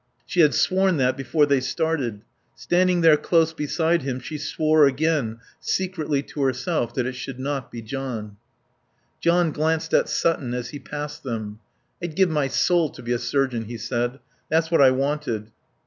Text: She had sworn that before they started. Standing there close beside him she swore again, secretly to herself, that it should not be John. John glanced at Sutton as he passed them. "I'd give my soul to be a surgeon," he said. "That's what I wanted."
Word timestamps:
She 0.25 0.39
had 0.39 0.55
sworn 0.55 0.97
that 0.97 1.15
before 1.15 1.45
they 1.45 1.59
started. 1.59 2.23
Standing 2.55 3.01
there 3.01 3.17
close 3.17 3.53
beside 3.53 4.01
him 4.01 4.19
she 4.19 4.35
swore 4.39 4.87
again, 4.87 5.37
secretly 5.59 6.23
to 6.23 6.41
herself, 6.41 6.91
that 6.95 7.05
it 7.05 7.13
should 7.13 7.37
not 7.39 7.71
be 7.71 7.83
John. 7.83 8.37
John 9.19 9.51
glanced 9.51 9.93
at 9.93 10.09
Sutton 10.09 10.55
as 10.55 10.69
he 10.69 10.79
passed 10.79 11.21
them. 11.21 11.59
"I'd 12.01 12.15
give 12.15 12.29
my 12.31 12.47
soul 12.47 12.89
to 12.89 13.03
be 13.03 13.11
a 13.11 13.19
surgeon," 13.19 13.65
he 13.65 13.77
said. 13.77 14.17
"That's 14.49 14.71
what 14.71 14.81
I 14.81 14.89
wanted." 14.89 15.51